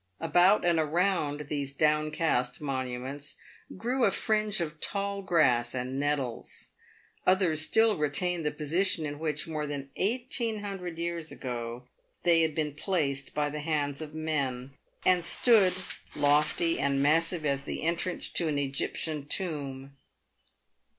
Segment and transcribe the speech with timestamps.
[0.19, 3.35] About and around these downcast monuments
[3.77, 6.69] grew a fringe of tall grass and nettles.
[7.27, 11.83] Others still retained the posi tion in which, more than eighteen hundred years ago,
[12.23, 14.73] they had been placed by the hands of men,
[15.05, 15.73] and stood
[16.15, 19.95] lofty and massive as the entrance to an Egyptian tomb.